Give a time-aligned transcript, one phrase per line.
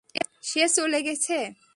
[0.41, 1.37] সে চলে গেছে?